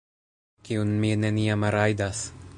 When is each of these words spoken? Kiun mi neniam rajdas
Kiun 0.69 0.95
mi 1.03 1.13
neniam 1.27 1.69
rajdas 1.77 2.25